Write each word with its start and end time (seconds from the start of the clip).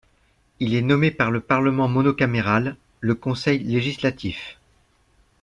Il 0.59 0.73
est 0.73 0.81
nommé 0.81 1.11
par 1.11 1.29
le 1.29 1.41
parlement 1.41 1.87
monocaméral, 1.87 2.75
le 3.01 3.13
Conseil 3.13 3.59
législatif. 3.59 4.57